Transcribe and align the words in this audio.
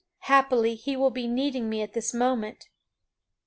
Haply 0.21 0.73
he 0.73 0.95
will 0.97 1.11
be 1.11 1.27
needing 1.27 1.69
me 1.69 1.83
at 1.83 1.93
this 1.93 2.11
moment." 2.11 2.69